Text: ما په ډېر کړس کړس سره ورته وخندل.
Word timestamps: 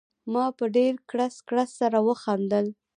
ما 0.33 0.45
په 0.57 0.65
ډېر 0.75 0.93
کړس 1.09 1.35
کړس 1.47 1.69
سره 1.79 1.97
ورته 2.01 2.07
وخندل. 2.09 2.65